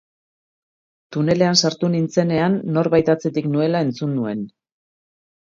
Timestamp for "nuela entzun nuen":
3.53-4.43